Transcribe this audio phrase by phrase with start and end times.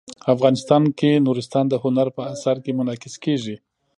[0.33, 3.55] افغانستان کې نورستان د هنر په اثار کې منعکس کېږي.